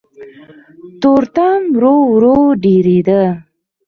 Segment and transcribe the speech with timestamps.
[1.01, 3.21] تورتم ورو ورو ډېرېده.